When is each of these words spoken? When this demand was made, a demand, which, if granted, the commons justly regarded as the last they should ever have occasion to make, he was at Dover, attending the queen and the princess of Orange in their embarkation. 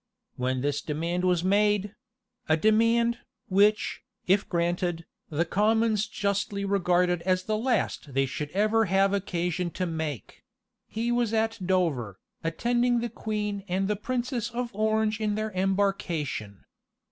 When 0.35 0.61
this 0.61 0.81
demand 0.81 1.25
was 1.25 1.43
made, 1.43 1.93
a 2.49 2.57
demand, 2.57 3.19
which, 3.49 4.01
if 4.25 4.49
granted, 4.49 5.05
the 5.29 5.45
commons 5.45 6.07
justly 6.07 6.65
regarded 6.65 7.21
as 7.21 7.43
the 7.43 7.55
last 7.55 8.11
they 8.15 8.25
should 8.25 8.49
ever 8.49 8.85
have 8.85 9.13
occasion 9.13 9.69
to 9.77 9.85
make, 9.85 10.41
he 10.87 11.11
was 11.11 11.35
at 11.35 11.59
Dover, 11.63 12.17
attending 12.43 12.99
the 12.99 13.09
queen 13.09 13.63
and 13.67 13.87
the 13.87 13.95
princess 13.95 14.49
of 14.49 14.73
Orange 14.75 15.19
in 15.21 15.35
their 15.35 15.51
embarkation. 15.51 16.63